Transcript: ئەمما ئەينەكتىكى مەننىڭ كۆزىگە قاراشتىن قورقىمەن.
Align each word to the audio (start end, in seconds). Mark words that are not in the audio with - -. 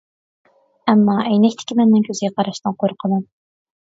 ئەمما 0.93 1.17
ئەينەكتىكى 1.25 1.77
مەننىڭ 1.81 2.07
كۆزىگە 2.09 2.31
قاراشتىن 2.39 2.79
قورقىمەن. 2.85 3.23